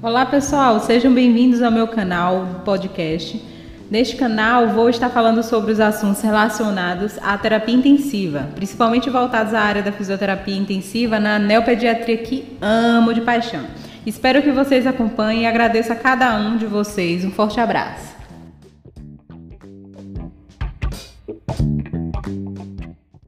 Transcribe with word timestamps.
Olá 0.00 0.24
pessoal, 0.24 0.78
sejam 0.78 1.12
bem-vindos 1.12 1.60
ao 1.60 1.72
meu 1.72 1.88
canal 1.88 2.62
podcast. 2.64 3.44
Neste 3.90 4.14
canal 4.14 4.68
vou 4.68 4.88
estar 4.88 5.08
falando 5.08 5.42
sobre 5.42 5.72
os 5.72 5.80
assuntos 5.80 6.22
relacionados 6.22 7.18
à 7.20 7.36
terapia 7.36 7.74
intensiva, 7.74 8.48
principalmente 8.54 9.10
voltados 9.10 9.52
à 9.52 9.60
área 9.60 9.82
da 9.82 9.90
fisioterapia 9.90 10.56
intensiva 10.56 11.18
na 11.18 11.36
neopediatria 11.40 12.16
que 12.18 12.56
amo 12.62 13.12
de 13.12 13.22
paixão. 13.22 13.64
Espero 14.06 14.40
que 14.40 14.52
vocês 14.52 14.86
acompanhem 14.86 15.42
e 15.42 15.46
agradeço 15.46 15.92
a 15.92 15.96
cada 15.96 16.32
um 16.36 16.56
de 16.56 16.66
vocês. 16.66 17.24
Um 17.24 17.32
forte 17.32 17.58
abraço. 17.58 18.17